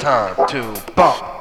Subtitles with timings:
[0.00, 1.39] time to bump.